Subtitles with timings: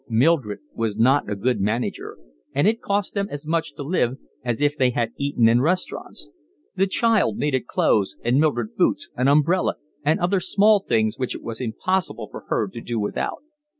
[0.09, 2.17] Mildred was not a good manager,
[2.55, 6.31] and it cost them as much to live as if they had eaten in restaurants;
[6.75, 11.43] the child needed clothes, and Mildred boots, an umbrella, and other small things which it
[11.43, 13.43] was impossible for her to do without.